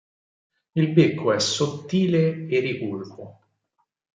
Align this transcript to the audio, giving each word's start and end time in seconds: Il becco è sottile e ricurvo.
Il 0.73 0.93
becco 0.93 1.31
è 1.31 1.39
sottile 1.39 2.47
e 2.47 2.59
ricurvo. 2.59 3.39